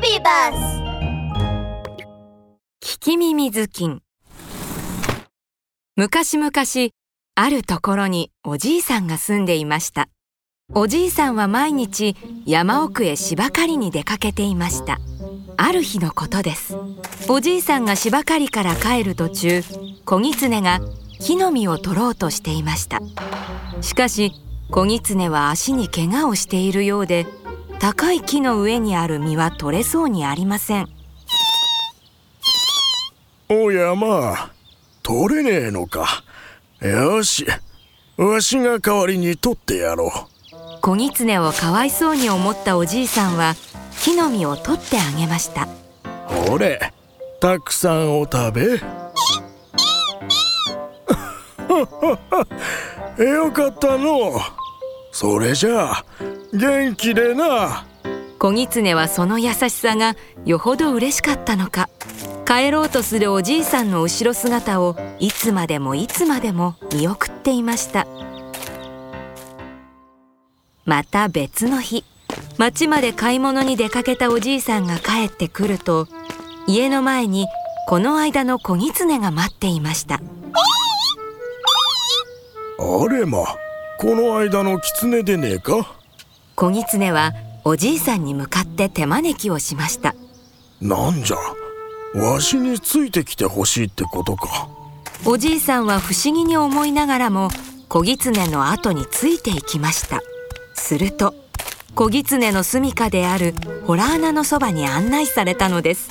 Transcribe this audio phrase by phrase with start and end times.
[0.00, 0.82] ビバス
[2.80, 4.00] 聞き耳ずきん
[5.94, 6.50] 昔々
[7.34, 10.08] あるところにおじいさんが住んでいました。
[10.72, 12.16] おじいさんは毎日
[12.46, 14.98] 山奥へ芝刈りに出かけていました。
[15.58, 16.78] ある日のことです。
[17.28, 19.62] おじいさんが芝刈りから帰る途中
[20.06, 20.80] 子狐が
[21.20, 23.00] 木の実を取ろうとしていました。
[23.82, 24.32] しかし
[24.70, 27.26] 子狐は足に怪我をしているようで
[27.80, 30.88] 高い木の上にある実は取れそうにありません。
[33.48, 34.50] おやまあ
[35.02, 36.22] 取れねえのか。
[36.82, 37.46] よし
[38.18, 40.10] わしが代わりに取ってやろう。
[40.82, 43.54] 子狐をかわいそうに思ったおじいさんは
[44.02, 45.66] 木の実を取ってあげました。
[46.26, 46.92] ほれ
[47.40, 48.80] たくさんお食べ。
[53.24, 54.38] よかったの
[55.12, 56.04] それじゃあ
[56.52, 57.86] 元気でな。
[58.38, 61.88] 子狐はその優しさがよほど嬉しかったのか。
[62.46, 68.06] 帰ろうとするおじいさんの後ろ姿をいつまでもいつまでも見送っていました。
[70.84, 72.04] また別の日。
[72.58, 76.06] 町まで買い物に出かけたおじいさんが帰ってくると
[76.66, 77.46] 家の前に
[77.88, 80.16] この間の子狐が待っていました。
[80.16, 80.20] あ
[83.08, 83.38] れま
[83.98, 85.99] この間の狐でねえか？
[86.60, 87.32] 子狐は
[87.64, 90.14] おじいさんに向かって手招きをしました。
[90.78, 91.38] なんじゃ
[92.20, 94.68] わしについてきてほしいってことか。
[95.24, 97.48] おじいさんは不思議に思いながらも
[97.88, 100.20] 子狐の後についていきました。
[100.74, 101.34] すると
[101.94, 103.54] 子狐の住処である
[103.86, 106.10] ホラー穴のそばに案内されたのです。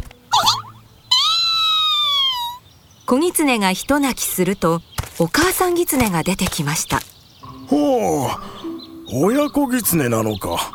[3.06, 4.82] 子狐がひと泣きすると
[5.20, 7.02] お母さん狐が出てきました。
[7.68, 8.59] ほう
[9.12, 10.72] 親子狐なのか。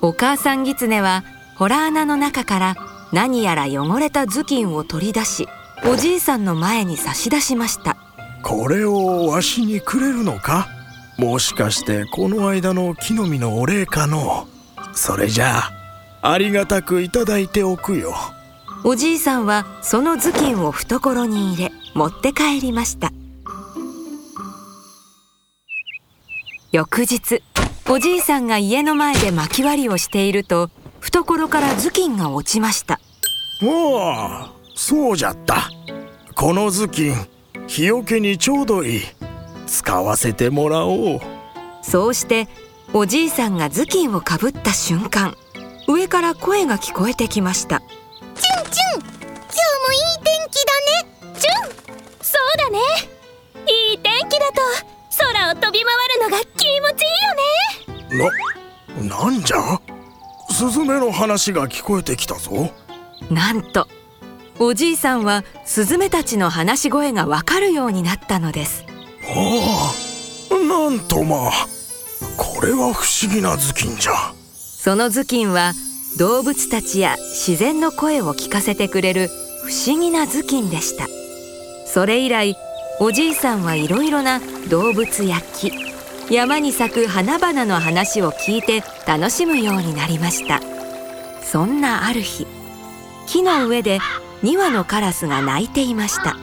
[0.00, 1.22] お母さん狐は
[1.56, 2.74] ホラー穴の中から
[3.12, 5.48] 何やら汚れた頭巾を取り出し
[5.86, 7.96] おじいさんの前に差し出しました。
[8.42, 10.66] これをわしにくれるのか？
[11.18, 14.48] もしかしてこの間の木の実のお礼かの？
[14.94, 15.58] それじゃ
[16.22, 18.14] あありがたくいただいておくよ。
[18.82, 23.12] おじいさんはその頭巾を懐に入れ持って帰りました。
[26.72, 27.42] 翌日
[27.86, 32.98] おじいさんが家の前で薪割りをしていると懐から頭巾が落ちました。
[33.62, 35.68] おおそうじゃった。
[36.34, 37.14] この頭巾
[37.66, 39.02] 日よけにちょうどいい。
[39.66, 41.20] 使わせてもらおう。
[41.82, 42.48] そうして
[42.94, 45.36] おじいさんが頭巾をかぶった瞬間
[45.86, 47.80] 上から声が聞こえてきました。
[47.80, 49.20] チュンチュン今日
[49.86, 51.38] もいい天気だね。
[51.38, 51.70] チュン。
[52.22, 52.78] そうだね。
[53.90, 54.62] いい天気だと
[55.18, 57.13] 空を飛び回るのが気持ちいい
[58.16, 58.30] な、
[59.02, 59.80] なんじゃ？
[60.50, 62.70] スズメの話が聞こえてきたぞ。
[63.30, 63.88] なんと
[64.58, 68.84] おじいさんはスズメたちの話し声がわかるようになったのです。
[69.22, 69.92] は
[70.50, 71.50] あなんとまあ。
[72.36, 74.12] これは不思議な頭巾じゃ。
[74.54, 75.72] その頭巾は
[76.18, 79.28] 動物たちや自然の声を聞かせてくれる
[79.64, 81.06] 不思議な頭巾でした。
[81.86, 82.56] それ以来
[83.00, 85.72] おじいさんはいろいろな動物や木
[86.30, 90.60] 山に咲く花々の話を聞いて楽しむようになりました。
[91.42, 92.46] そんなある日
[93.26, 94.00] 木の上で
[94.42, 96.36] 2羽のカラスが鳴いていました。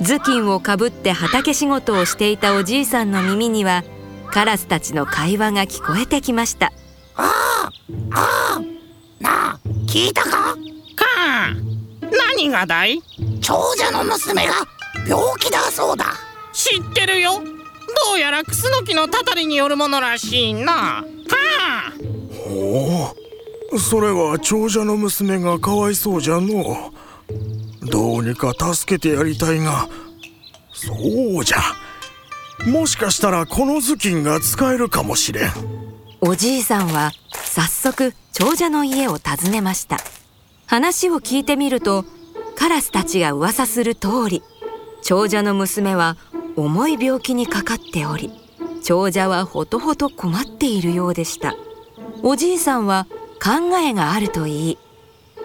[0.00, 3.82] 頭巾をかぶって畑仕事をしていたおじいさんの耳には
[4.30, 6.72] カラスたちの会話が聞こえてきました。
[7.14, 7.70] ああ
[8.12, 8.60] ああ
[9.20, 10.30] なあ聞いたか？
[10.30, 10.56] か
[11.16, 11.54] あ
[12.36, 13.00] 何がだい？
[13.40, 14.52] 長者の娘が
[15.08, 16.06] 病気だそうだ。
[16.52, 17.40] 知ってるよ
[18.04, 20.72] どうやらクスノキのたたりによるものらしいな。
[20.72, 21.04] は
[21.88, 21.92] あ
[22.48, 23.14] ほ
[23.72, 26.92] うそれは長者の娘がかわいそうじゃの
[27.82, 29.88] どうにか助けてやりたいが。
[30.72, 30.92] そ
[31.40, 31.58] うじゃ。
[32.68, 35.50] もしかしたらこの頭巾が使えるかもしれん。
[36.20, 39.98] おじいさんは早速長者の家を訪ねました。
[40.66, 42.04] 話を聞いてみると
[42.56, 44.42] カラスたちが噂する通り
[45.02, 46.16] 長者の娘は
[46.56, 48.32] 重い病気にかかっており
[48.82, 51.56] 長者はほとほと困っているようでした。
[52.22, 53.06] おじいさんは
[53.42, 54.78] 考えがあると言い。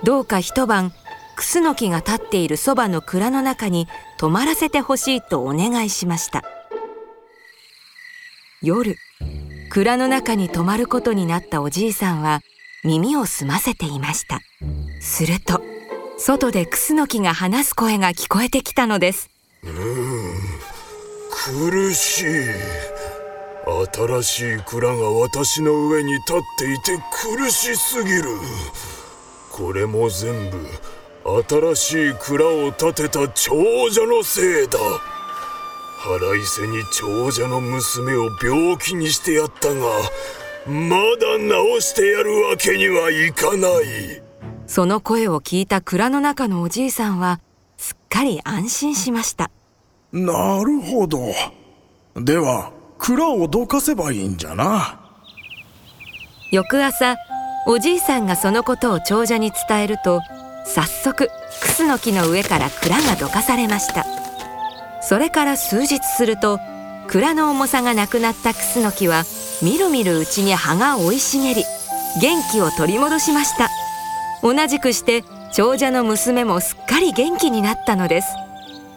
[0.03, 0.93] どうか一晩
[1.35, 3.87] クスノキが立っているそばの蔵の中に
[4.17, 6.43] 泊まらせてほしいとお願いしました。
[8.61, 8.95] 夜
[9.71, 12.41] 蔵の中に泊まることになったおじいさんは
[12.83, 14.39] 耳を澄ませていました。
[14.99, 15.61] すると
[16.19, 19.31] 外でクスノキが話す声が聞こえてきたのです。
[21.43, 22.25] 苦しい。
[23.93, 28.25] 新しい蔵が私の上に立っていて苦しすぎる。
[29.51, 30.57] これも全部
[31.73, 33.55] 新しい蔵を建てた長
[33.89, 34.77] 者のせいだ。
[35.97, 39.81] 腹いせに長者の娘を病気にしてやったが
[40.67, 41.37] まだ
[41.79, 44.21] 治してやるわけにはいかない。
[44.67, 47.39] その声を聞いた蔵の中のおじいさんは
[47.77, 49.49] すっかり安心しました。
[50.13, 51.19] なるほど。
[52.15, 54.99] では蔵をどかせばいいんじゃな？
[56.51, 57.15] 翌朝
[57.65, 60.19] おじいさんがそのことを長者に伝えると
[60.65, 61.29] 早速
[61.61, 64.05] クスの木の上から蔵がどかされました。
[65.01, 66.59] それから数日すると
[67.07, 69.23] 蔵の重さがなくなったクスの木は
[69.61, 71.63] みるみるうちに葉が生い茂り
[72.21, 73.69] 元気を取り戻しました。
[74.43, 75.23] 同じくして
[75.53, 78.27] 長者の娘もすっかり元気になったのです。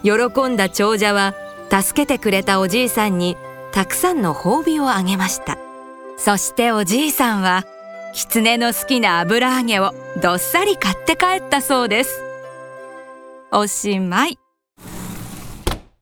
[0.05, 1.35] 喜んだ長者は
[1.71, 3.37] 助けてくれたおじいさんに
[3.73, 5.59] たくさんの褒美をあげました。
[6.19, 7.65] そしておじいさんは
[8.13, 9.93] 狐の好きな油揚げを
[10.23, 12.23] どっさり買って帰ったそうです。
[13.51, 14.44] おしまい。